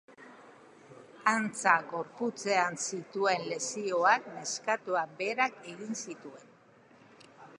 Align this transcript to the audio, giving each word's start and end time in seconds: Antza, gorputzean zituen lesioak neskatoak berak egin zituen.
Antza, 1.31 1.73
gorputzean 1.91 2.79
zituen 2.85 3.45
lesioak 3.51 4.25
neskatoak 4.39 5.15
berak 5.23 5.63
egin 5.75 5.97
zituen. 6.01 6.51